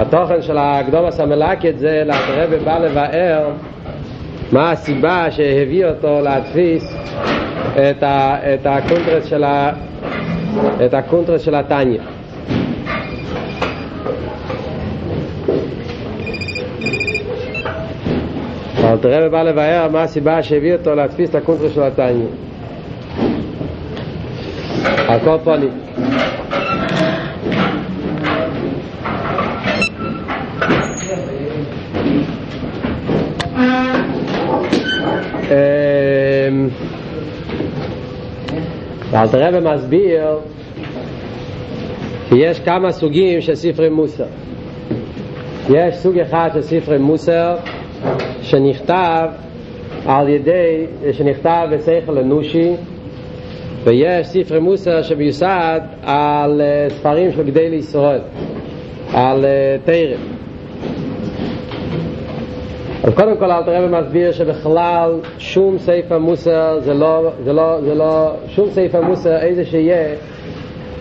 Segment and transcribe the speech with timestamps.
[0.00, 3.50] התוכן של הקדמת המלקט זה אלתר רבי בא לבאר
[4.52, 6.94] מה הסיבה שהביא אותו להדפיס
[7.74, 9.72] את, ה, את הקונטרס של ה,
[10.86, 12.00] את הקונטרס של התניא.
[18.84, 22.26] אלתר בא לבאר מה הסיבה שהביא אותו להדפיס את הקונטרס של התניא.
[25.08, 25.87] על כל פונים
[39.18, 40.38] ואלתר רבי מסביר
[42.28, 44.24] שיש כמה סוגים של ספרי מוסר.
[45.70, 47.56] יש סוג אחד של ספרי מוסר
[48.42, 49.28] שנכתב
[50.06, 52.72] על ידי, שנכתב בשכל אנושי
[53.84, 58.20] ויש ספרי מוסר שמיוסד על ספרים של גדי לישראל
[59.14, 59.44] על
[59.84, 60.37] תרם
[63.08, 67.94] אז קודם כל אלתר רבי מסביר שבכלל שום ספר מוסר זה לא, זה לא, זה
[67.94, 70.14] לא, שום ספר מוסר איזה שיהיה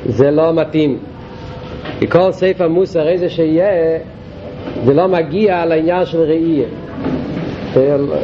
[0.05, 0.97] זה לא מתאים.
[1.99, 3.99] כי כל ספר מוסר איזה שיהיה
[4.85, 6.67] זה לא מגיע לעניין של ראייה.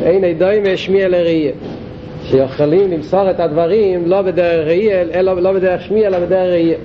[0.04, 1.52] אין עדוים השמיע לראייה.
[2.24, 6.78] שיכולים למסור את הדברים לא בדרך ראייה אלא לא בדרך שמיע אלא בדרך ראייה.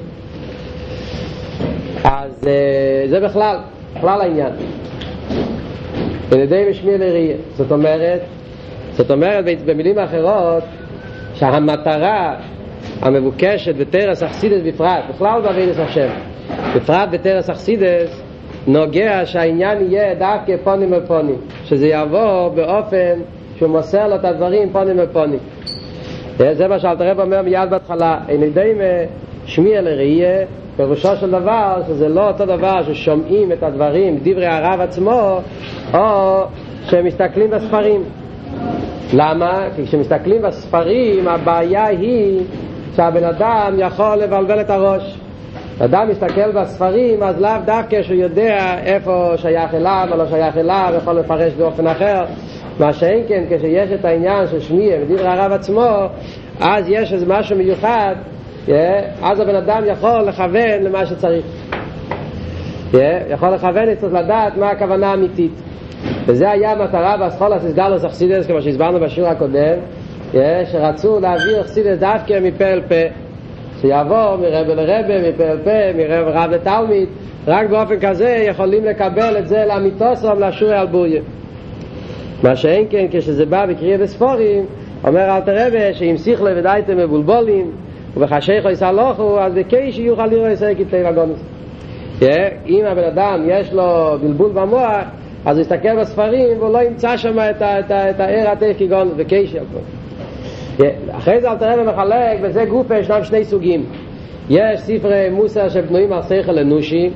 [2.05, 2.49] אז
[3.07, 3.57] זה בכלל,
[3.97, 4.53] בכלל העניין
[6.33, 8.21] על ידי משמיע לראייה זאת אומרת
[8.93, 10.63] זאת אומרת במילים אחרות
[11.35, 12.37] שהמטרה
[13.03, 16.09] המבוקשת בתרס אכסידס בפרט בכלל בעבידת השם
[16.77, 18.23] בפרט בתרס אכסידס
[18.67, 23.21] נוגע שהעניין יהיה דווקא פונים אל פונים שזה יבוא באופן
[23.57, 25.39] שהוא מוסר לו את הדברים פונים אל פונים
[26.39, 28.19] זה מה שאלת הרב אומר מיד בהתחלה.
[28.29, 28.73] אין ידי
[29.47, 30.47] שמיע לראייה
[30.79, 35.41] פירושו של דבר שזה לא אותו דבר ששומעים את הדברים דברי הרב עצמו
[35.95, 36.45] או
[36.85, 38.03] שמסתכלים בספרים.
[39.13, 39.69] למה?
[39.77, 42.41] כי כשמסתכלים בספרים הבעיה היא
[42.97, 45.19] שהבן אדם יכול לבלבל את הראש.
[45.79, 50.95] אדם מסתכל בספרים אז לאו דווקא שהוא יודע איפה שייך אליו או לא שייך אליו
[50.97, 52.25] יכול לפרש באופן אחר.
[52.81, 56.07] מה שאין כן כשיש את העניין של שמיע ודברי הרב עצמו
[56.61, 58.15] אז יש איזה משהו מיוחד
[59.23, 61.45] אז הבן אדם יכול לכוון למה שצריך.
[63.31, 65.63] יכול לכוון צריך לדעת מה הכוונה האמיתית.
[66.27, 69.79] וזה היה המטרה באסכולס איסגלוס אכסידס כמו שהסברנו בשיעור הקודם
[70.73, 73.15] שרצו להעביר אכסידס דווקא מפה אל פה.
[73.81, 77.09] שיעבור מרבה לרבה, מפה אל פה, מרב רב לתלמיד.
[77.47, 81.23] רק באופן כזה יכולים לקבל את זה לאמיתוסום לשורי על בוריה.
[82.43, 84.67] מה שאין כן כשזה בא בקריאה בספורים
[85.05, 87.71] אומר אל תרבה שאם שיחלה ודייתם מבולבולים
[88.19, 91.45] ובחשיך או יסלוחו אז בקייש יוכל לראות ישראל כתבי הגונוס
[92.67, 95.05] אם הבן אדם יש לו בלבול במוח
[95.45, 99.57] אז הוא יסתכל בספרים והוא לא ימצא שם את, הער התף כגון וקייש
[101.11, 103.85] אחרי זה אל תראה ומחלק וזה גופה ישנם שני סוגים
[104.51, 107.11] יש ספרי מוסר שבנויים על שכל אנושי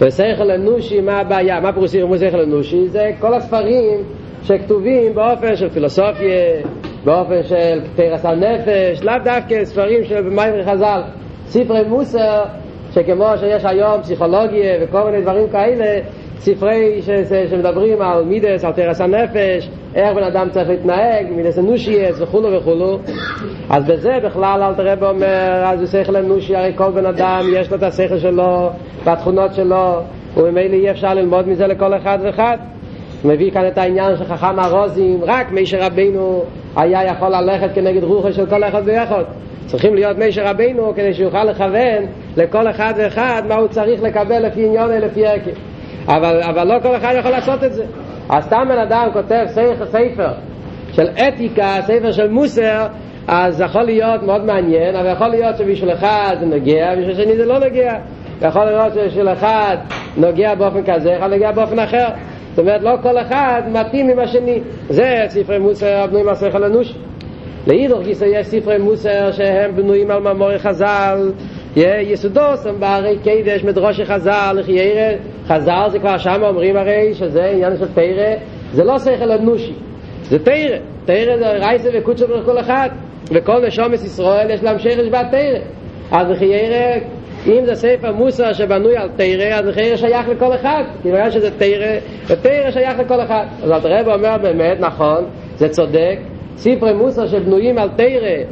[0.00, 1.60] ושכל אנושי מה הבעיה?
[1.60, 2.88] מה פירוש מוסר אנושי?
[2.88, 4.00] זה כל הספרים
[4.42, 6.62] שכתובים באופן של פילוסופיה
[7.06, 11.02] באופן של תרס על נפש, לאו דווקא ספרים של מיימרי חז"ל,
[11.46, 12.44] ספרי מוסר,
[12.94, 16.00] שכמו שיש היום פסיכולוגיה וכל מיני דברים כאלה,
[16.38, 17.10] ספרי ש,
[17.50, 22.98] שמדברים על מידס, על תרס הנפש, איך בן אדם צריך להתנהג, מידס אנושייס וכולו וכולו.
[23.70, 27.70] אז בזה בכלל אל תראה ואומר, אז הוא שכל אנושי, הרי כל בן אדם יש
[27.70, 28.70] לו את השכל שלו,
[29.04, 30.00] והתכונות שלו,
[30.36, 32.56] וממילא אי אפשר ללמוד מזה לכל אחד ואחד.
[33.22, 36.44] הוא מביא כאן את העניין של חכם הרוזים, רק מי שרבנו
[36.76, 39.22] היה יכול ללכת כנגד רוחו של כל אחד ואחד.
[39.66, 42.06] צריכים להיות מי שרבנו כדי שיוכל לכוון
[42.36, 45.50] לכל אחד ואחד מה הוא צריך לקבל לפי עניון ולפי עקב.
[46.08, 47.84] אבל, אבל לא כל אחד יכול לעשות את זה.
[48.28, 50.28] אז סתם בן אדם כותב ספר, ספר
[50.92, 52.86] של אתיקה, ספר של מוסר,
[53.28, 57.44] אז יכול להיות מאוד מעניין, אבל יכול להיות שבשביל אחד זה נוגע, בשביל שני זה
[57.44, 57.94] לא נוגע.
[58.42, 59.76] יכול להיות שבשביל אחד
[60.16, 62.06] נוגע באופן כזה, יכול נוגע באופן אחר.
[62.56, 64.60] זאת אומרת, לא כל אחד מתאים עם השני.
[64.88, 66.94] זה ספרי מוסר הבנויים על שכל אנוש.
[67.66, 71.32] לאידוך גיסא יש ספרי מוסר שהם בנויים על מאמורי חז"ל,
[71.76, 75.16] יסודוס הם בערי קדש מדרושי חז"ל, לחיירה,
[75.46, 78.34] חז"ל זה כבר שם אומרים הרי שזה עניין של תרא,
[78.72, 79.74] זה לא שכל אנושי,
[80.22, 82.88] זה תרא, תרא זה רייסה וקודשו כל אחד,
[83.30, 85.58] וכל נשומס ישראל יש להם שרש בתרא.
[86.10, 86.98] אז לחיירה
[87.46, 91.50] אם זה ספר מוסר שבנוי על תרא, אז מחיר שייך לכל אחד, כי בגלל שזה
[91.58, 91.96] תרא,
[92.26, 93.46] ותרא שייך לכל אחד.
[93.62, 95.24] אז הרב אומר באמת, נכון,
[95.56, 96.18] זה צודק,
[96.56, 98.44] ספרי מוסר שבנויים על תרא,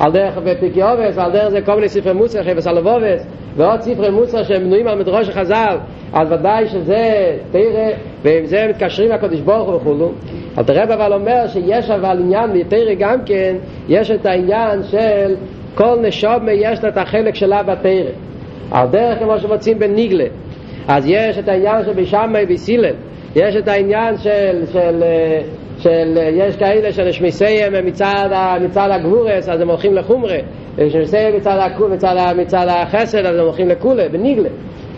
[0.00, 3.26] על דרך בפיקי אובס, ועל דרך זה כל מיני ספרי מוסר, חפש הלבובס,
[3.56, 5.76] ועוד ספרי מוסר שהם בנויים על מדרוש החז"ל,
[6.12, 7.90] אז ודאי שזה תרא,
[8.22, 10.12] ועם זה מתקשרים לקדוש ברוך הוא וכולו.
[10.56, 13.56] אבל תראה אבל אומר שיש אבל עניין בתרא גם כן,
[13.88, 15.34] יש את העניין של
[15.74, 18.10] כל נשום יש לה את החלק שלה בתרא.
[18.70, 20.24] על דרך כמו שמוצאים בניגלה.
[20.88, 22.94] אז יש את העניין של בשמאי וסילל,
[23.36, 25.02] יש את העניין של, של,
[25.78, 28.28] של, יש כאלה שנשמיסיהם מצד,
[28.60, 30.38] מצד הגבורס, אז הם הולכים לחומרה,
[30.76, 34.48] ושנשמיסיהם מצד, מצד, מצד החסד, אז הם הולכים לכולה, בניגלה.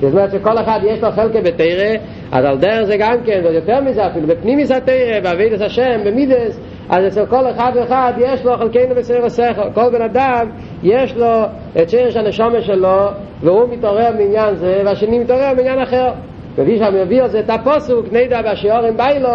[0.00, 1.96] זאת אומרת שכל אחד יש לו חלקה בתרא,
[2.32, 7.06] אז על דרך זה גם כן, ויותר מזה אפילו, בפנימיס התרא, בעבידת השם, במידס, אז
[7.06, 9.70] אצל כל אחד ואחד יש לו חלקנו בסדר השכל.
[9.75, 10.50] כל בן אדם
[10.82, 11.42] יש לו
[11.82, 13.06] את שרש הנשומה שלו,
[13.40, 16.10] והוא מתעורר מעניין זה, והשני מתעורר מעניין אחר.
[16.56, 19.28] כפי מביא על זה את הפוסוק, נדע בשיעורים ביילו,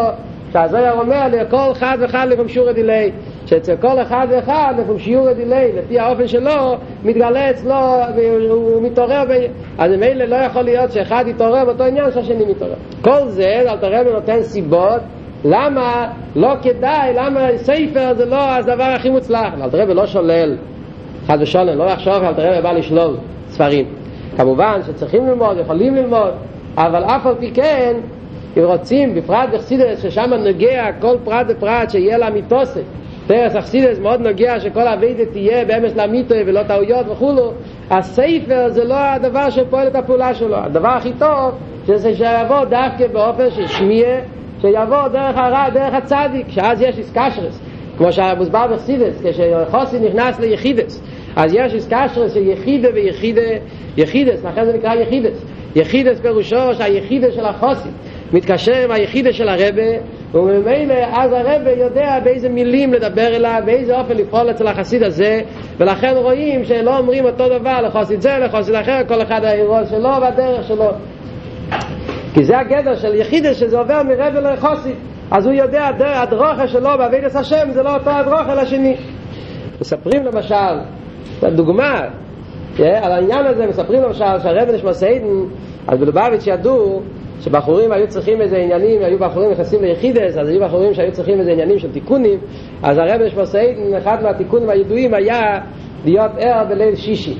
[0.53, 3.11] שהזויר אומר לכל אחד ואחד לפעמים שיעור הדילי.
[3.45, 7.75] שאצל כל אחד ואחד, לפעמים שיעור הדילי, לפי האופן שלו, מתגלה אצלו,
[8.15, 9.33] והוא מתעורר, ב...
[9.77, 12.75] אז ממילא לא יכול להיות שאחד יתעורר באותו עניין שהשני מתעורר.
[13.01, 15.01] כל זה, אל תראה ונותן סיבות
[15.47, 19.53] למה לא כדאי, למה ספר זה לא הדבר הכי מוצלח.
[19.61, 20.55] אל תראה ולא שולל,
[21.27, 23.15] חד ושולם, לא יחשוב אל תראה ובא לשלול
[23.49, 23.85] ספרים.
[24.37, 26.31] כמובן שצריכים ללמוד, יכולים ללמוד,
[26.77, 27.93] אבל אף על פי כן,
[28.57, 32.83] אם רוצים, בפרט בחסידס, ששם נוגע כל פרט ופרט שיהיה לה מיתוסת.
[33.27, 37.51] פרס אכסידס מאוד נוגע שכל הווידה תהיה באמס לאמיתו ולא טעויות וכולו
[37.89, 41.51] הספר זה לא הדבר שפועל את הפעולה שלו הדבר הכי טוב
[41.87, 44.07] שזה שיבוא דווקא באופן של שמיע
[44.61, 47.61] שיבוא דרך הרע, דרך הצדיק שאז יש איסקשרס
[47.97, 51.01] כמו שמוסבר בחסידס כשחוסי נכנס ליחידס
[51.35, 53.41] אז יש איסקשרס של יחידה ויחידה
[53.97, 55.45] יחידס, לכן זה נקרא יחידס.
[55.75, 57.89] יחידס פירושו שהיחידה של החוסי
[58.33, 59.83] מתקשר עם היחידה של הרבה
[60.33, 65.41] וממילא אז הרבה יודע באיזה מילים לדבר אליו, באיזה אופן לפעול אצל החסיד הזה
[65.77, 70.67] ולכן רואים שלא אומרים אותו דבר לחסיד זה, לחסיד אחר, כל אחד האירוע שלו והדרך
[70.67, 70.91] שלו
[72.35, 74.95] כי זה הגדר של יחידה שזה עובר מרבה לחסיד
[75.31, 78.95] אז הוא יודע הדרוכה שלו בעבידת השם זה לא אותו הדרוכה לשני
[79.81, 80.79] מספרים למשל,
[81.43, 82.01] דוגמה
[82.79, 85.27] על העניין הזה מספרים למשל שהרבן נשמע סיידן
[85.87, 87.01] אז בלובביץ' ידעו
[87.41, 91.51] שבחורים היו צריכים איזה עניינים, היו בחורים נכנסים ליחידס, אז היו בחורים שהיו צריכים איזה
[91.51, 92.39] עניינים של תיקונים,
[92.83, 93.43] אז הרב נשמע
[93.97, 95.59] אחד מהתיקונים הידועים היה
[96.05, 97.35] להיות ער בליל שישי.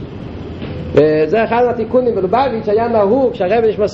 [0.94, 3.88] וזה אחד מהתיקונים בלובביץ' היה נהוג כשהרב נשמע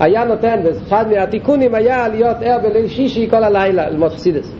[0.00, 4.54] היה נותן, ואחד מהתיקונים היה להיות ער בליל שישי כל הלילה, ללמוד חסידס.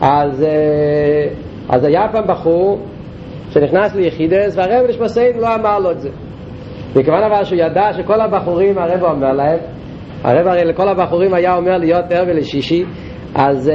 [0.00, 0.44] אז,
[1.68, 2.78] אז היה פעם בחור
[3.50, 6.08] שנכנס ליחידס, והרב נשמע לא אמר לו את זה.
[6.96, 9.58] מכיוון אבל שהוא ידע שכל הבחורים הרב אומר להם
[10.24, 12.84] הרב הרי לכל הבחורים היה אומר להיות ערב לשישי
[13.34, 13.72] אז uh,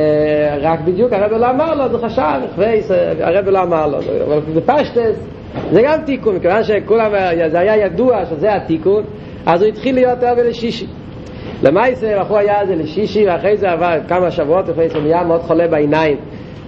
[0.62, 3.98] רק בדיוק הרב לא אמר לו, זה חשב, חווייס, הרב לא אמר לו
[4.28, 5.28] אבל בפשטס
[5.72, 7.12] זה גם תיקון, מכיוון שכולם,
[7.48, 9.04] זה היה ידוע שזה התיקון
[9.48, 10.88] אז הוא התחיל להיות ערב לשישי
[11.64, 15.68] למעשה בחור היה זה לשישי ואחרי זה עבר כמה שבועות אחרי זה נהיה מאוד חולה
[15.68, 16.18] בעיניים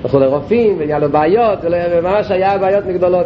[0.04, 3.26] הלכו לרופאים ונהיה לו בעיות וממש היה בעיות מגדולות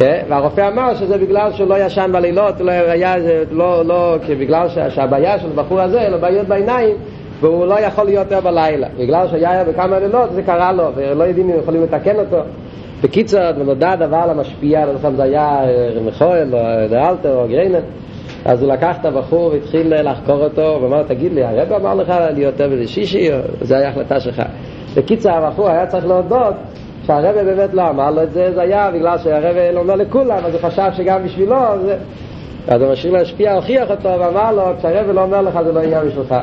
[0.00, 3.14] והרופא אמר שזה בגלל שהוא לא ישן בלילות, לא היה,
[3.50, 6.96] לא, לא, בגלל שהבעיה של הבחור הזה, לו בעיות בעיניים,
[7.40, 8.86] והוא לא יכול להיות יותר בלילה.
[8.98, 12.38] בגלל שהיה בכמה לילות זה קרה לו, ולא יודעים אם יכולים לתקן אותו.
[13.02, 15.60] בקיצור, ונודע דבר למשפיע, לא יודע אם זה היה
[16.06, 16.58] מחואל, או
[16.90, 17.80] דאלטר, או גריינר,
[18.44, 22.54] אז הוא לקח את הבחור והתחיל לחקור אותו, ואמר, תגיד לי, הרב אמר לך להיות
[22.54, 23.30] בזה שישי,
[23.60, 24.42] זו הייתה החלטה שלך.
[24.96, 26.54] בקיצור, הבחור היה צריך להודות
[27.06, 30.54] שהרבא באמת לא אמר לו את זה, זה היה בגלל שהרבא לא אומר לכולם, אז
[30.54, 31.56] הוא חשב שגם בשבילו.
[32.68, 36.06] אז הוא משאיר להשפיע, הוכיח אותו ואמר לו, כשהרבא לא אומר לך זה לא עניין
[36.06, 36.34] בשבילך,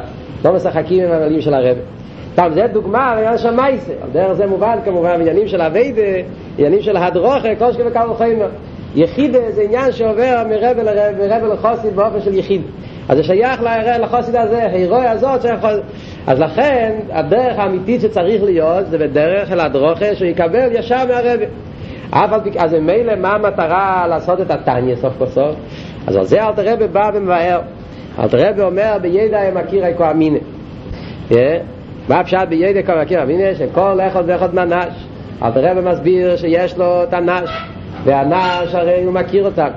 [0.46, 1.82] לא משחקים עם המילים של הרבא.
[2.36, 6.01] טוב, זה דוגמה לעניין של מייסה, על דרך זה מובן כמובן עניינים של אביידה,
[6.58, 8.39] עניינים של הדרוכה, כל שכם וכמה חיים.
[8.96, 12.62] יחידה זה עניין שעובר מרבא לרבא, מרבא לחוסית באופן של יחיד.
[13.10, 13.62] אז זה שייך
[14.01, 15.67] לחוסית הזה, ההירואי הזאת שייך
[16.27, 21.46] אז לכן הדרך האמיתית שצריך להיות זה בדרך של הדרוכה שהוא יקבל ישר מהרבי
[22.13, 25.55] אבל אז ממילא מה המטרה לעשות את הטניה סוף כל סוף?
[26.08, 27.62] אז על זה אלתר רבי בא ומבאר.
[28.19, 30.39] אלתר רבי אומר בידע הם מכיר איקו אמינה
[32.10, 32.48] מה הפשט?
[32.50, 35.08] בידע כה מכיר אמינה שכל אחד ואחד מהנש.
[35.43, 37.13] אלתר רבי מסביר שיש לו את
[38.03, 39.70] והנש הרי הוא מכיר אותם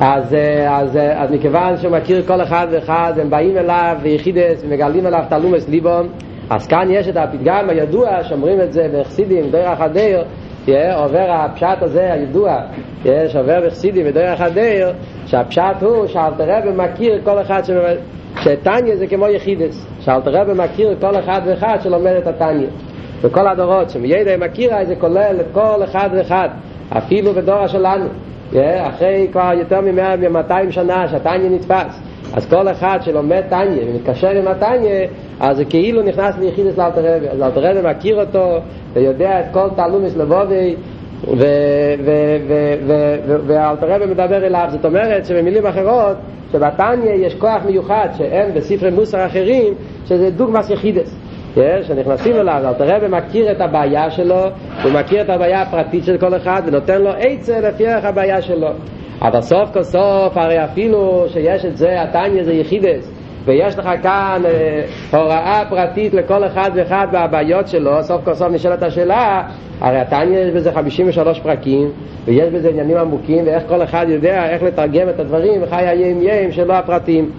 [0.00, 0.36] אז,
[0.68, 5.68] אז, אז מכיוון שהוא מכיר כל אחד ואחד, הם באים אליו ויחידס ומגלים אליו תלומס
[5.68, 6.08] ליבון,
[6.50, 10.24] אז כאן יש את הפתגם הידוע, שאומרים את זה בחסידים, דרך הדיר,
[10.94, 12.60] עובר הפשט הזה הידוע,
[13.04, 14.92] יש עובר בחסידים ודרך הדיר,
[15.26, 17.62] שהפשט הוא שאלתרבה מכיר כל אחד
[18.40, 22.68] שטניה זה כמו יחידס, שאלתרבה מכיר כל אחד ואחד שלומד את הטניה.
[23.24, 26.48] בכל הדורות, שמידע מכירה זה כולל את כל אחד ואחד,
[26.88, 28.04] אפילו בדור שלנו,
[28.80, 32.00] אחרי כבר יותר מ-200 שנה שהטניה נתפס.
[32.34, 35.06] אז כל אחד שלומד טניה ומתקשר עם הטניה,
[35.40, 37.28] אז זה כאילו נכנס ליחידס רבי.
[37.28, 38.58] אז אלתר רבי מכיר אותו
[38.92, 40.74] ויודע את כל תעלומס לבובי
[43.46, 44.66] ואלתר רבי מדבר אליו.
[44.68, 46.16] זאת אומרת שבמילים אחרות,
[46.52, 49.74] שבטניה יש כוח מיוחד שאין בספרי מוסר אחרים,
[50.06, 51.16] שזה דוגמס יחידס.
[51.82, 54.44] שנכנסים אליו, אלתר רבי מכיר את הבעיה שלו,
[54.82, 58.68] הוא מכיר את הבעיה הפרטית של כל אחד ונותן לו עצה לפי ערך הבעיה שלו.
[59.22, 63.12] אבל סוף כל סוף, הרי אפילו שיש את זה, התניא זה יחידס,
[63.44, 64.82] ויש לך כאן אה,
[65.18, 69.42] הוראה פרטית לכל אחד ואחד מהבעיות שלו, סוף כל סוף נשאלת השאלה,
[69.80, 71.90] הרי התניא יש בזה 53 פרקים,
[72.24, 76.52] ויש בזה עניינים עמוקים, ואיך כל אחד יודע איך לתרגם את הדברים, וחי היים יים
[76.52, 77.30] שלא הפרטים.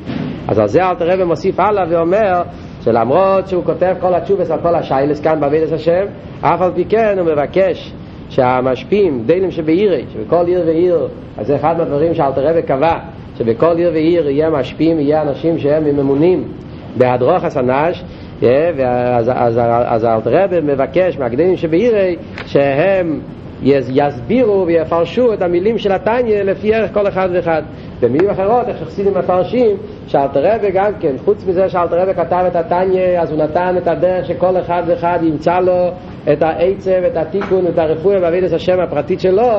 [0.48, 2.42] אז על זה אלתר רבי מוסיף הלאה ואומר
[2.84, 6.06] שלמרות שהוא כותב כל התשובס על כל השיילס כאן בעבידת השם,
[6.42, 7.94] אף על פי כן הוא מבקש
[8.30, 13.00] שהמשפיעים, דיילים שבעירי, שבכל עיר ועיר, אז זה אחד מהדברים שאלתר רבי קבע,
[13.38, 16.44] שבכל עיר ועיר יהיה משפיעים, יהיה אנשים שהם ממונים
[16.98, 18.04] בהדרוך הסנש,
[18.42, 23.20] ואז אז, אז אלתר רבי מבקש מהגדולים שבעירי שהם
[23.64, 27.62] יסבירו ויפרשו את המילים של התניא לפי ערך כל אחד ואחד.
[28.02, 32.56] במילים אחרות, איך שחסידים מפרשים, שאלתר רבי גם כן, חוץ מזה שאלתר רבי כתב את
[32.56, 35.90] התניא, אז הוא נתן את הדרך שכל אחד ואחד ימצא לו
[36.34, 39.52] את העצב, את התיקון, את הרפואה בעבידת השם הפרטית שלו,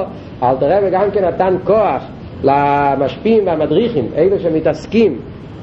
[0.42, 2.02] אלתר רבי גם כן נתן כוח
[2.42, 5.18] למשפיעים והמדריכים, אלו שמתעסקים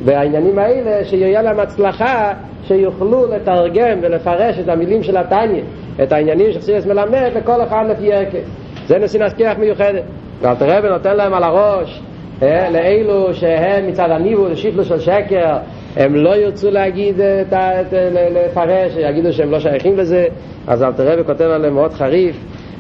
[0.06, 2.34] בעניינים האלה, שיהיה להם הצלחה
[2.64, 5.62] שיוכלו לתרגם ולפרש את המילים של התניא,
[6.04, 8.50] את העניינים שחסידס מלמד לכל אחד לפי ערכס.
[8.88, 10.04] זה נשיא כיח מיוחדת.
[10.42, 12.02] ואלתר רבי נותן להם על הראש
[12.42, 15.58] לאלו שהם מצד הניבו, שיפלו של שקר,
[15.96, 20.26] הם לא ירצו להגיד, את, את, לפרש, יגידו שהם לא שייכים לזה,
[20.68, 22.36] אז אלתר רבי כותב עליהם מאוד חריף,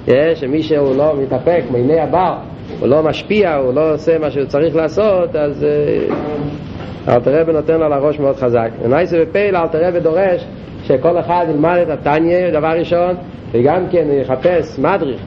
[0.09, 2.35] אה, שמי שהוא לא מתאפק מעיני הבר,
[2.79, 7.81] הוא לא משפיע, הוא לא עושה מה שהוא צריך לעשות, אז אה, אלתר רבי נותן
[7.81, 8.69] על הראש מאוד חזק.
[8.83, 10.45] ונייסה ופייל אלתר רבי דורש
[10.83, 13.15] שכל אחד ילמד את התניא, דבר ראשון,
[13.51, 15.21] וגם כן יחפש מדריך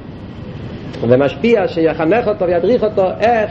[1.09, 3.51] ומשפיע שיחנך אותו וידריך אותו איך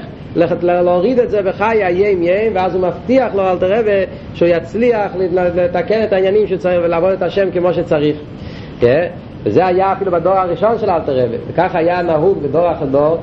[0.61, 5.11] להוריד את זה בחיי היים יים ואז הוא מבטיח לו אלתר רבי שהוא יצליח
[5.55, 8.17] לתקן את העניינים שצריך ולעבוד את השם כמו שצריך.
[8.79, 9.07] כן?
[9.43, 13.17] וזה היה אפילו בדור הראשון של אלתר רבי וכך היה נהוג בדור אחר דור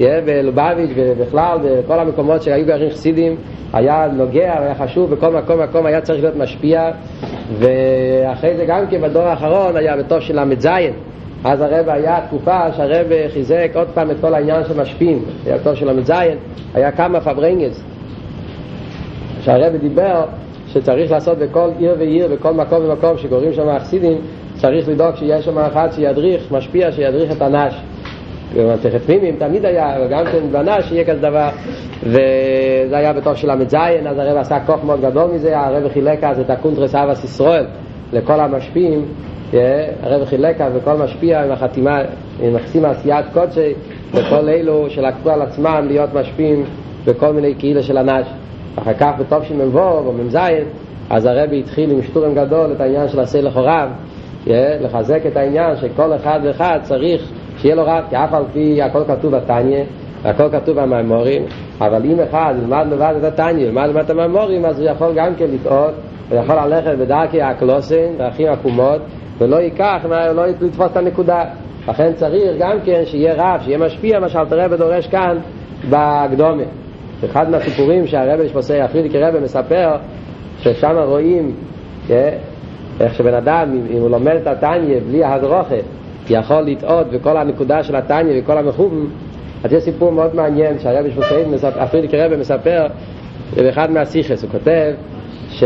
[0.00, 3.36] בלובביץ' ובכלל בכל המקומות שהיו גרים חסידים
[3.72, 6.90] היה נוגע והיה חשוב בכל מקום מקום היה צריך להיות משפיע.
[7.58, 10.68] ואחרי זה גם כן בדור האחרון היה בתוך של ל"ז
[11.48, 15.74] אז הרב היה תקופה שהרב חיזק עוד פעם את כל העניין של משפיעים היה תור
[15.74, 16.10] של ל"ז
[16.74, 17.82] היה כמה פברנגס
[19.40, 20.24] שהרב דיבר
[20.68, 24.18] שצריך לעשות בכל עיר ועיר בכל מקום ומקום שקוראים שם החסידים
[24.54, 27.74] צריך לדאוג שיהיה שם אחד שידריך משפיע שידריך את הנש
[28.56, 31.48] במתכת פנימיים תמיד היה, וגם כן בנש שיהיה כזה דבר
[32.02, 33.74] וזה היה בתוך של ל"ז
[34.06, 37.66] אז הרב עשה כוח מאוד גדול מזה הרב חילק אז את הקונטרס אבס ישראל
[38.12, 39.04] לכל המשפיעים
[40.02, 42.00] הרב חילק אז וכל משפיע עם החתימה
[42.40, 43.74] עם מחסים עשיית קודשי
[44.14, 46.64] וכל אלו שלקחו על עצמם להיות משפיעים
[47.06, 48.26] בכל מיני קהילה של הנש
[48.76, 50.38] אחר כך בטוב של מ"ו או מ"ז
[51.10, 53.88] אז הרבי התחיל עם שטורם גדול את העניין של עשה לחוריו
[54.80, 57.22] לחזק את העניין שכל אחד ואחד צריך
[57.58, 59.84] שיהיה לו רב, כי אף על פי הכל כתוב בתניא,
[60.24, 61.42] הכל כתוב במאמורים,
[61.80, 65.34] אבל אם אחד ילמד לבד את התניא, ילמד לבד את המאמורים, אז הוא יכול גם
[65.34, 65.94] כן לטעות,
[66.30, 69.00] הוא יכול ללכת בדרכי הקלוסן, דרכים עקומות,
[69.38, 71.44] ולא ייקח, לא לתפוס את הנקודה.
[71.88, 75.38] לכן צריך גם כן שיהיה רב, שיהיה משפיע, מה שאלתר רבי דורש כאן
[75.90, 76.62] בקדומה.
[77.24, 79.96] אחד מהסיפורים שהרבי שפוסי הפרידיקי רבי מספר,
[80.58, 81.54] ששם רואים
[83.00, 85.76] איך שבן אדם, אם הוא לומד את התניא בלי הדרוכה,
[86.30, 89.10] יכול לטעות בכל הנקודה של התניא וכל המחובים,
[89.64, 92.86] אז יש סיפור מאוד מעניין שהרבי שפוסי הפרידיקי רבי מספר
[93.56, 94.92] באחד מהסיכס, הוא כותב
[95.50, 95.64] ש...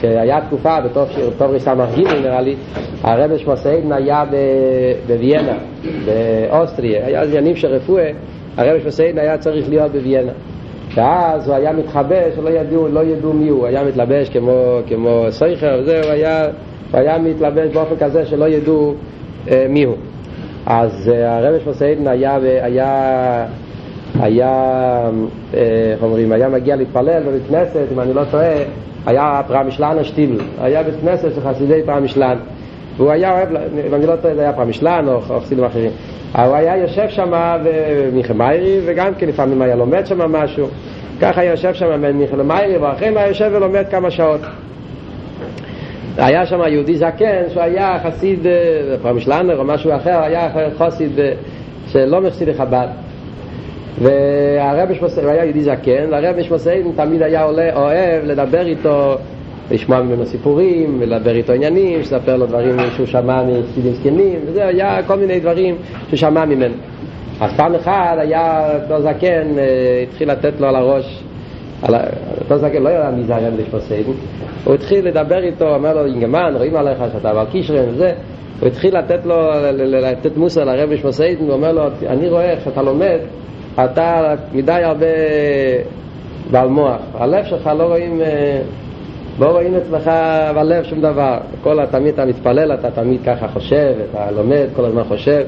[0.00, 2.54] שהיה תקופה בתוך טוב ריסמך ג' נראה לי
[3.02, 4.36] הרבי שמוסיידן היה ב...
[5.06, 5.58] בוויינה
[6.04, 7.06] באוסטריה.
[7.06, 8.10] היה עניינים של רפואה
[8.56, 10.32] הרבי שמוסיידן היה צריך להיות בוויינה
[10.94, 13.66] ואז הוא היה מתחבא שלא ידעו, לא ידעו מי הוא.
[13.66, 18.94] היה מתלבש כמו, כמו סייכר וזהו, היה, הוא היה מתלבש באופן כזה שלא ידעו
[19.50, 19.96] אה, מי הוא.
[20.66, 23.46] אז אה, הרבי שמוסיידן היה, היה
[24.20, 25.10] היה,
[25.54, 28.56] איך אומרים, היה מגיע להתפלל בבית כנסת, אם אני לא טועה,
[29.06, 32.36] היה פרמישלן השטיבל, היה בית כנסת של חסידי פרמישלן,
[32.96, 33.48] והוא היה אוהב,
[33.88, 35.90] אם אני לא טועה, זה היה פרמישלן או חסידים אחרים,
[36.34, 37.32] אבל הוא היה יושב שם
[38.12, 40.66] מיכה מיירי, וגם כן לפעמים היה לומד שם משהו,
[41.20, 44.40] ככה היה יושב שם מיכה מיירי, ואחרי מה יושב ולומד כמה שעות.
[46.18, 48.46] היה שם יהודי זקן שהוא היה חסיד,
[49.02, 51.12] פעם שלנר או משהו אחר, היה חסיד
[51.86, 53.05] שלא מחסיד חב"ד.
[54.02, 54.88] והרב
[55.22, 59.14] הוא היה יהודי זקן, והרב שמוסיידן תמיד היה עולה, אוהב לדבר איתו,
[59.70, 65.02] לשמוע ממנו סיפורים, ולדבר איתו עניינים, לספר לו דברים שהוא שמע מחסידים זקנים, וזה היה
[65.06, 65.76] כל מיני דברים
[66.08, 66.74] שהוא שמע ממנו.
[67.40, 69.48] אז פעם אחת היה אותו זקן,
[70.08, 71.24] התחיל לתת לו על הראש,
[72.40, 74.12] אותו זקן לא יודע מי זה הרב שמוסיידן,
[74.64, 78.12] הוא התחיל לדבר איתו, אומר לו, אינגמן, רואים עליך שאתה בעל קישרן וזה,
[78.60, 79.36] הוא התחיל לתת לו,
[79.72, 83.18] לתת מוסר לרב שמוסיידן, הוא אומר לו, אני רואה איך שאתה לומד,
[83.84, 85.06] אתה מדי הרבה
[86.50, 87.00] בעל מוח.
[87.14, 88.20] הלב שלך לא רואים,
[89.38, 90.10] לא רואים אצלך
[90.54, 91.38] בלב שום דבר.
[91.62, 95.42] כל תמיד אתה מתפלל, אתה תמיד ככה חושב, אתה לומד, כל הזמן חושב.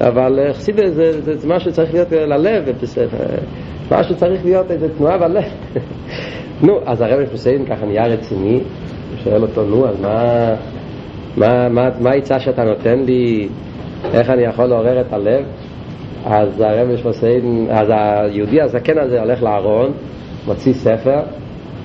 [0.00, 2.64] אבל חסידה זה, זה, זה משהו שצריך להיות ללב,
[3.90, 5.44] משהו צריך להיות איזה תנועה בלב.
[6.62, 10.00] נו, אז הרב מפוסיין ככה נהיה רציני, הוא שואל אותו, נו, אז
[12.00, 13.48] מה העצה שאתה נותן לי,
[14.14, 15.44] איך אני יכול לעורר את הלב?
[16.24, 19.92] אז הרב שמוסיין, אז היהודי הזקן הזה הולך לארון,
[20.46, 21.20] מוציא ספר,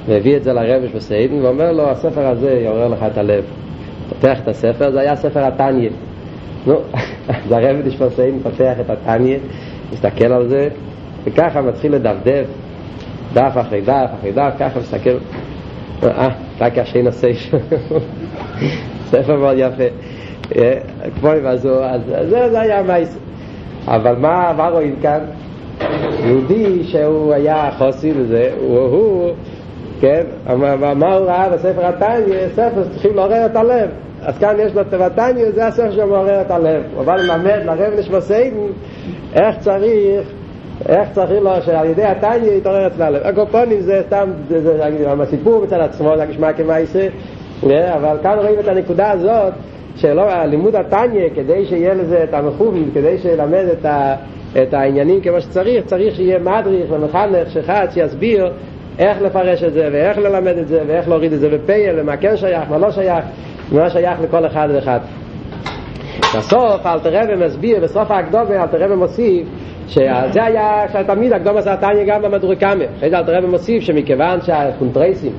[0.05, 3.43] והביא את זה לרב שמוסיין, ואומר לו, הספר הזה יעורר לך את הלב.
[4.09, 5.89] פותח את הספר, זה היה ספר התניא.
[6.67, 6.75] נו,
[7.27, 9.37] אז הרב שמוסיין פותח את התניא,
[9.93, 10.67] מסתכל על זה,
[11.23, 12.45] וככה מתחיל לדפדף,
[13.33, 15.17] דף אחרי דף אחרי דף, ככה מסתכל,
[16.03, 16.29] אה,
[16.61, 17.53] רק השין הסייף.
[19.11, 19.83] ספר מאוד יפה.
[21.19, 21.67] כמו אז
[22.29, 23.24] זה היה מייס.
[23.87, 25.19] אבל מה, מה רואים כאן?
[26.23, 29.29] יהודי שהוא היה חוסי וזה, הוא, הוא
[30.01, 30.23] כן,
[30.57, 32.47] מה, מה הוא ראה בספר התניא?
[32.53, 33.89] ספר שצריכים לעורר את הלב.
[34.21, 36.83] אז כאן יש לו את התניא, זה הספר שמעורר את הלב.
[36.95, 38.57] הוא בא ללמד לרב נשמוסיידן
[39.33, 40.27] איך צריך
[40.89, 43.21] איך צריכים לו שעל ידי התניא יתעורר אצל הלב.
[43.23, 47.07] הקופונים זה סתם, זה, זה, זה, הסיפור מצד עצמו, זה נשמע כמייסה,
[47.63, 49.53] אבל כאן רואים את הנקודה הזאת
[49.95, 54.15] שלא, לימוד התניא, כדי שיהיה לזה את המחובים, כדי שילמד את, ה,
[54.61, 58.51] את העניינים כמו שצריך, צריך שיהיה מדריך ומחנך שחד שיסביר
[58.99, 62.37] איך לפרש את זה, ואיך ללמד את זה, ואיך להוריד את זה בפייל, ומה כן
[62.37, 63.25] שייך, מה לא שייך,
[63.71, 64.99] ומה שייך לכל אחד ואחד.
[66.37, 69.47] בסוף אלתר רבי מסביר, בסוף ההקדומה אלתר רבי מוסיף
[69.87, 72.83] שזה היה תמיד הקדומה זה התניא גם במדורקמה.
[72.97, 75.31] אחרי זה אלתר רבי מוסיף שמכיוון שהקונטרייסים,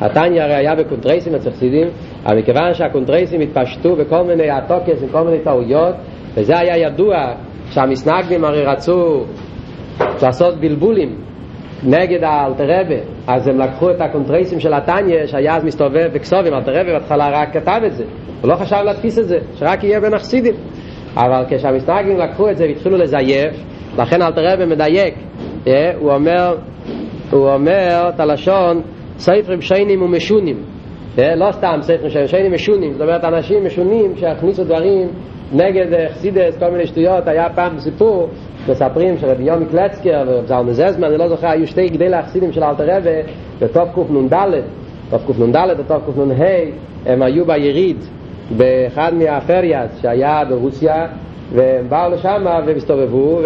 [0.00, 1.50] התניא הרי היה בקונטרסים אצל
[2.26, 5.94] אבל מכיוון שהקונטרסים התפשטו בכל מיני העתקות וכל מיני טעויות,
[6.34, 7.32] וזה היה ידוע
[7.70, 9.24] שהמתנגדים הרי רצו
[10.22, 11.16] לעשות בלבולים
[11.84, 12.94] נגד האלטער רבי,
[13.26, 17.52] אז הם לקחו את הקונטרסים של התניא שהיה אז מסתובב בכתובים, אלטער רבי בהתחלה רק
[17.52, 18.04] כתב את זה,
[18.42, 20.54] הוא לא חשב להדפיס את זה, שרק יהיה בין החסידים.
[21.16, 23.56] אבל כשהמתנגדים לקחו את זה והתחילו לזייף,
[23.98, 25.14] לכן אלטער רבי מדייק,
[25.98, 26.56] הוא אומר,
[27.30, 28.82] הוא אומר את הלשון
[29.20, 30.56] ספרים שיינים ומשונים.
[31.18, 32.92] לא סתם ספרים שיינים משונים.
[32.92, 35.08] זאת אומרת אנשים משונים שהכניסו דברים
[35.52, 37.28] נגד חסידס, כל מיני שטויות.
[37.28, 38.28] היה פעם סיפור
[38.68, 42.96] מספרים שרבי יומי קלצקר וזלמן זזמן, אני לא זוכר, היו שתי גדלי החסידים של אלתר
[42.96, 43.20] רבי
[43.60, 44.34] בתוף קנ"ד
[45.10, 46.44] תוף קנ"ד ותוף קנ"ה
[47.06, 47.96] הם היו ביריד
[48.56, 51.06] באחד מהפריאס שהיה ברוסיה
[51.52, 53.40] והם באו לשם והסתובבו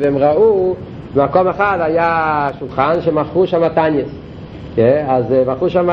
[0.00, 0.74] והם ראו
[1.14, 4.27] במקום אחד היה שולחן שמכרו שם טניאס
[5.06, 5.88] אז מכרו שם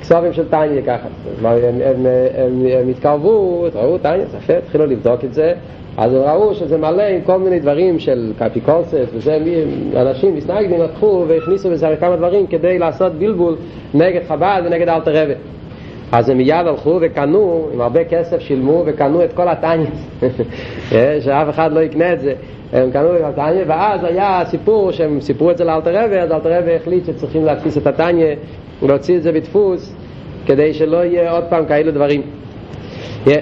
[0.00, 1.08] כסובים של טניה ככה.
[1.44, 5.54] הם, התקרבו, ראו טניה, יפה, התחילו לבדוק את זה.
[5.96, 9.38] אז הם ראו שזה מלא עם כל מיני דברים של קפיקורסט וזה,
[9.96, 13.56] אנשים מסנגדים לקחו והכניסו בזה כמה דברים כדי לעשות בלבול
[13.94, 15.32] נגד חב"ד ונגד אלתר רבי
[16.14, 19.86] אז הם מיד הלכו וקנו, עם הרבה כסף שילמו וקנו את כל הטניה
[21.24, 22.34] שאף אחד לא יקנה את זה.
[22.72, 26.58] הם קנו את הטניה ואז היה סיפור שהם סיפרו את זה לאלתר רבי אז אלתר
[26.58, 28.34] רבי החליט שצריכים להדפיס את הטניה
[28.82, 29.94] ולהוציא את זה בדפוס
[30.46, 32.22] כדי שלא יהיה עוד פעם כאלו דברים.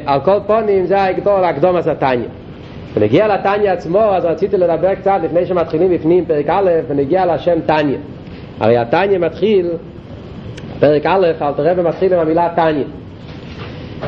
[0.07, 2.29] על כל פונים זה הגדול הקדום הזה טניה
[2.95, 7.99] ונגיע לטניה עצמו אז רציתי לדבר קצת לפני שמתחילים בפנים פרק א' ונגיע לשם טניה
[8.61, 9.71] הרי הטניה מתחיל
[10.83, 12.85] פרק א' אלתר רבי מתחיל עם המילה טניה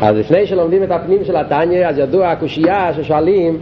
[0.03, 3.59] אז לפני שלומדים את הפנים של הטניה אז ידוע הקושייה ששואלים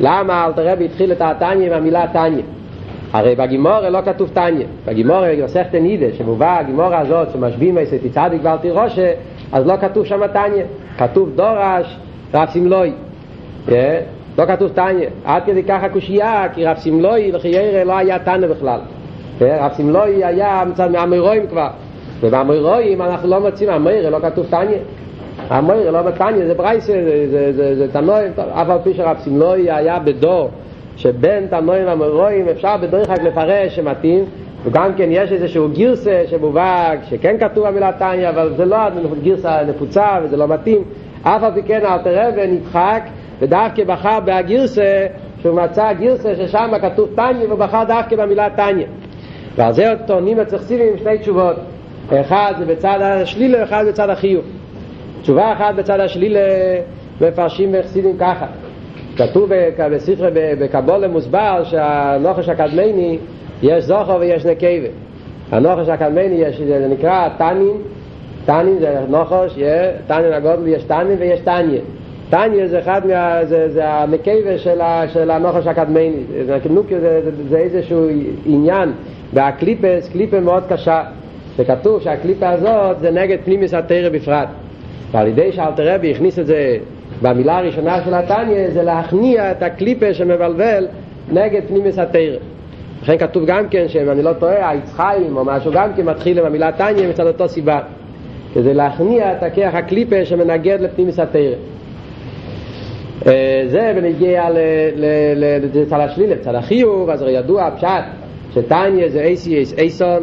[0.00, 2.44] למה אלתר רבי התחיל את הטניה עם המילה טניה
[3.12, 8.56] הרי בגימורה לא כתוב טניה בגימורה יוסף תנידה שמובא הגימורה הזאת שמשביעים איזה תצדיק ואל
[8.56, 9.12] תירושה
[9.52, 10.64] אז לא כתוב שם טניה
[10.98, 11.96] כתוב דורש
[12.34, 12.92] רב סמלוי
[14.38, 18.80] לא כתוב טניה עד כדי ככה קושייה כי רב סמלוי לחיירה לא היה טניה בכלל.
[19.40, 21.68] רב סמלוי היה מצד מהמרואים כבר
[22.20, 24.78] ובמרואים אנחנו לא מוצאים המוירה לא כתוב טניה
[25.48, 29.70] המוירה לא בטניה זה ברייסה זה, זה, זה, זה תנועים אף על פי שרב סמלוי
[29.70, 30.50] היה בדור
[30.96, 34.24] שבין תנועים המרואים אפשר בדרך כלל לפרש שמתאים
[34.64, 38.76] וגם כן יש איזשהו גירסה שמובהק שכן כתוב המילה טניה אבל זה לא
[39.22, 40.82] גירסה נפוצה וזה לא מתאים.
[41.22, 43.02] אף על פי כן אלתר רבי נדחק
[43.38, 45.06] ודווקא בחר בהגירסה
[45.42, 48.86] שהוא מצא גירסה ששם כתוב טניה ובחר דווקא במילה טניה
[49.56, 51.56] ועל זה טוענים הצחסיבים עם שני תשובות
[52.12, 54.44] אחד בצד השלילה ואחד בצד החיוב
[55.22, 56.40] תשובה אחת בצד השלילה
[57.20, 58.46] מפרשים בחסידים ככה.
[59.16, 59.50] כתוב
[59.90, 63.18] בספרי בקבולה מוסבר שהנוחש הקדמני
[63.62, 64.88] יש זוכר ויש נקבה.
[65.52, 67.76] הנוחש הקדמני יש, זה נקרא טנין
[68.46, 69.58] טנין זה נוחש,
[70.06, 71.80] טנין הגודל יש טנין ויש טניה
[72.30, 73.44] טניה זה אחד מה...
[73.44, 76.12] זה, זה הנקבה של, ה, של הנוחש הקדמני.
[76.46, 76.58] זה,
[77.00, 78.08] זה, זה איזשהו
[78.46, 78.92] עניין.
[79.34, 81.02] והקליפס, קליפה מאוד קשה
[81.58, 84.48] וכתוב שהקליפה הזאת זה נגד פנימיס התרא בפרט.
[85.10, 86.76] ועל ידי שאלתר רבי הכניס את זה
[87.22, 90.86] במילה הראשונה של התניא זה להכניע את הקליפה שמבלבל
[91.32, 92.36] נגד פנימיס התרא
[93.02, 96.46] לכן כתוב גם כן שאם אני לא טועה היצחיים או משהו גם כן מתחיל עם
[96.46, 97.80] המילה תניא מצד אותו סיבה.
[98.54, 101.54] כדי להכניע את הכיח הקליפה שמנגד לפנימיס התרא
[103.66, 104.48] זה בנגיע
[105.74, 108.04] לצד השלילה, לצד החיוב, אז הרי ידוע הפשט
[108.54, 110.22] שטניה זה אייסיאס אייסון,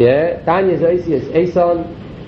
[0.00, 0.12] יא
[0.44, 1.76] טאניה זייס איז אייסן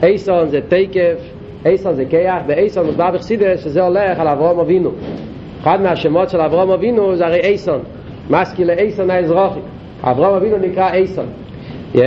[0.03, 1.19] אייסן זה טייקף
[1.67, 4.91] אייסן זה קייח ואייסן מוסבר בחסידה שזה הולך על אברהם אבינו
[5.63, 7.79] אחד מהשמות של אברהם אבינו זה הרי אייסן
[8.31, 9.61] מסקי לאייסן האזרחי
[10.03, 11.25] אברהם אבינו נקרא אייסן
[11.95, 12.05] יא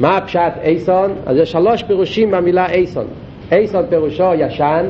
[0.00, 1.10] מה הפשט אייסן?
[1.26, 3.04] אז יש שלוש פירושים במילה אייסן
[3.52, 4.86] אייסן פירושו ישן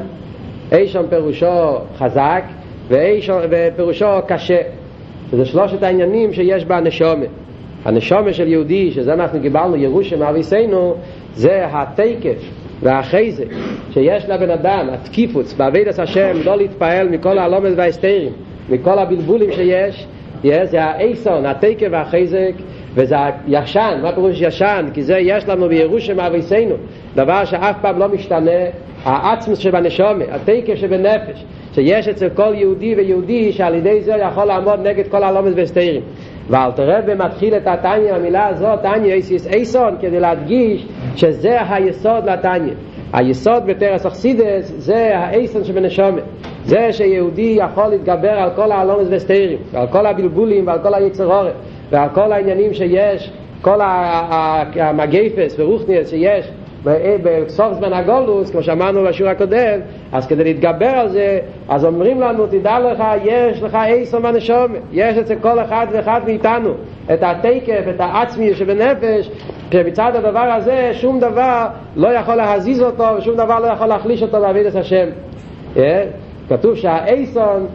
[0.72, 2.42] אייסן פירושו חזק
[2.88, 3.40] ואייסן
[3.76, 4.58] פירושו קשה
[5.30, 7.28] שזה שלושת העניינים שיש בנשומת
[7.84, 10.94] הנשומה של יהודי, שזה אנחנו קיבלנו ירושם אביסנו,
[11.34, 12.38] זה התקף
[12.82, 13.46] והחזק
[13.90, 18.32] שיש לבן אדם, התקיפוץ, בעבידת השם, לא להתפעל מכל הלומד וההסתרים,
[18.68, 20.06] מכל הבלבולים שיש,
[20.42, 22.52] זה האיסון, התקף והחזק,
[22.94, 24.86] וזה הישן, מה פירוש ישן?
[24.94, 26.74] כי זה יש לנו בירושם אביסנו,
[27.14, 28.50] דבר שאף פעם לא משתנה,
[29.04, 35.08] העצמוס שבנשומה, התקף שבנפש, שיש אצל כל יהודי ויהודי שעל ידי זה יכול לעמוד נגד
[35.08, 36.02] כל הלומד והסתרים.
[36.50, 42.74] ואלתר רבי מתחיל את התניא, המילה הזאת, תניא איסיס אייסון, כדי להדגיש שזה היסוד לתניא.
[43.12, 46.22] היסוד בתרס אכסידס זה האייסון שבנשומת.
[46.64, 51.52] זה שיהודי יכול להתגבר על כל העלומס וסתירים, ועל כל הבלבולים ועל כל היצר עורף,
[51.90, 53.30] ועל כל העניינים שיש,
[53.62, 56.50] כל המגפס ורוחניאס שיש
[56.84, 59.80] בסוף זמן הגולוס, כמו שאמרנו בשיעור הקודם,
[60.12, 61.38] אז כדי להתגבר על זה,
[61.68, 66.70] אז אומרים לנו, תדע לך, יש לך איסו מהנשום, יש אצל כל אחד ואחד מאיתנו
[67.14, 69.30] את התקף, את העצמי שבנפש,
[69.72, 74.40] שמצד הדבר הזה שום דבר לא יכול להזיז אותו ושום דבר לא יכול להחליש אותו
[74.40, 75.08] בעביד את השם.
[76.48, 77.66] כתוב שהאיסון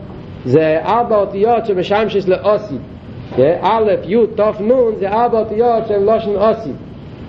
[0.46, 2.76] זה ארבע אותיות שמשמש לאוסי.
[3.62, 6.72] א', י', ת', נ', זה ארבע אותיות שהן לא של אוסי.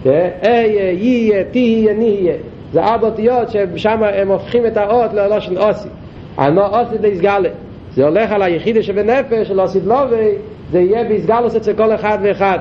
[0.07, 2.35] איה, יהיה, תהיה, נהיה.
[2.73, 5.89] זה ארבע אותיות ששם הם הופכים את האות ללושן אוסי.
[6.37, 7.49] הנו אוסי להסגלה.
[7.95, 10.31] זה הולך על היחידה שבנפש, של אוסית לובי,
[10.71, 12.59] זה יהיה בהסגלוס אצל כל אחד ואחד.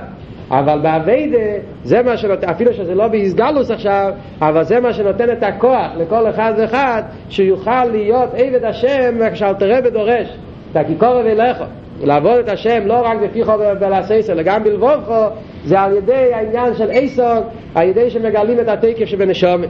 [0.52, 1.38] אבל באביידה,
[1.84, 6.30] זה מה שנותן, אפילו שזה לא בהסגלוס עכשיו, אבל זה מה שנותן את הכוח לכל
[6.30, 10.38] אחד ואחד, שיוכל להיות עבד השם כשאלתר רבי דורש.
[10.74, 11.64] תקיקורו ולכו.
[12.02, 15.26] לעבוד את השם לא רק בפיחו ובלעשיסו, אלא גם בלבובכו,
[15.66, 17.42] זה על ידי העניין של איסון,
[17.76, 19.70] על ידי שמגלים את התקף שבנשומת.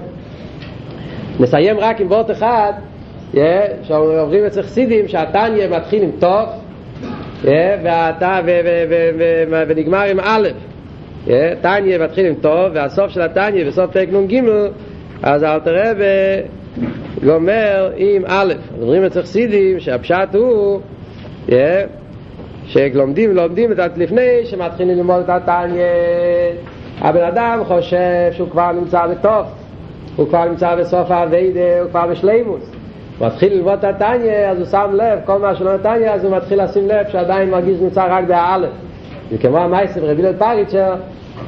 [1.40, 2.74] נסיים רק עם וורט אחד,
[3.34, 3.38] yeah,
[3.84, 6.50] שעוברים אצל חסידים, שהתניא מתחיל עם טוב,
[7.44, 7.48] yeah,
[7.84, 8.22] והת...
[8.46, 8.60] ו...
[8.66, 8.84] ו...
[8.90, 9.24] ו...
[9.50, 9.64] ו...
[9.68, 10.48] ונגמר עם א',
[11.28, 11.32] yeah,
[11.62, 14.42] תניא מתחיל עם טוב, והסוף של התניא, בסוף פרק נ"ג,
[15.24, 15.92] אז אל תראה
[17.22, 20.80] וגומר עם א', אומרים אצל חסידים שהפשט הוא,
[21.48, 21.54] yeah,
[22.74, 25.84] שלומדים לומדים את לפני שמתחילים ללמוד את התניא.
[27.02, 29.46] הבן אדם חושב שהוא כבר נמצא בטוב
[30.16, 32.72] הוא כבר נמצא בסוף האביידה הוא כבר בשלימוס.
[33.20, 36.38] הוא מתחיל ללמוד את התניא אז הוא שם לב כל מה שלא נתניא אז הוא
[36.38, 38.70] מתחיל לשים לב שעדיין מרגיש נמצא רק באלף.
[39.32, 40.96] וכמו המייסר רבי לד פריצ'ר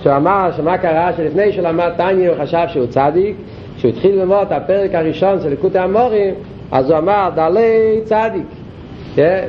[0.03, 3.35] שהוא אמר שמה קרה שלפני שהוא למד תניא הוא חשב שהוא צדיק.
[3.77, 6.33] כשהוא התחיל ללמוד את הפרק הראשון של ליקוטי המורים
[6.71, 8.64] אז הוא אמר דלי צדיק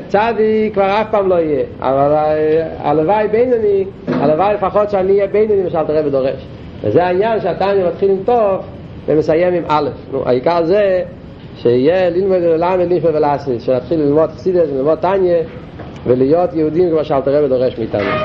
[0.08, 1.64] צדיק כבר אף פעם לא יהיה.
[1.80, 2.14] אבל
[2.78, 6.46] הלוואי בינוני הלוואי לפחות שאני אהיה בינוני מה שאלת הרב דורש.
[6.82, 8.60] וזה העניין שהתניא מתחיל עם טוב
[9.06, 11.02] ומסיים עם א' נו, העיקר זה
[11.56, 15.34] שיהיה ללמוד ללמד נשמע ולעשיס שנתחיל ללמוד חסידס וללמוד תניא
[16.06, 18.10] ולהיות יהודים כמו שאלת הרב דורש מאיתנו